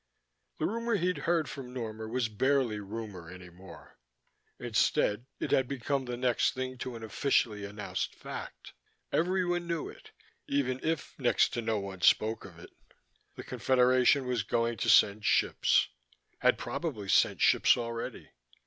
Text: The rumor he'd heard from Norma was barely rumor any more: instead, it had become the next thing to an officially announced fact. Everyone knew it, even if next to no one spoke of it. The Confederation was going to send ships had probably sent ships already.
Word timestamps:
The 0.57 0.65
rumor 0.65 0.95
he'd 0.95 1.19
heard 1.29 1.47
from 1.47 1.73
Norma 1.75 2.07
was 2.07 2.27
barely 2.27 2.79
rumor 2.79 3.29
any 3.29 3.51
more: 3.51 3.99
instead, 4.59 5.27
it 5.39 5.51
had 5.51 5.67
become 5.67 6.05
the 6.05 6.17
next 6.17 6.55
thing 6.55 6.79
to 6.79 6.95
an 6.95 7.03
officially 7.03 7.65
announced 7.65 8.15
fact. 8.15 8.73
Everyone 9.11 9.67
knew 9.67 9.89
it, 9.89 10.09
even 10.47 10.79
if 10.81 11.13
next 11.19 11.49
to 11.49 11.61
no 11.61 11.77
one 11.77 12.01
spoke 12.01 12.45
of 12.45 12.57
it. 12.57 12.71
The 13.35 13.43
Confederation 13.43 14.25
was 14.25 14.41
going 14.41 14.77
to 14.77 14.89
send 14.89 15.23
ships 15.23 15.89
had 16.39 16.57
probably 16.57 17.07
sent 17.07 17.39
ships 17.39 17.77
already. 17.77 18.31